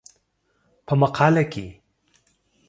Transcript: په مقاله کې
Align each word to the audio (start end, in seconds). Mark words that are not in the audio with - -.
په 0.85 0.93
مقاله 1.01 1.43
کې 1.51 1.65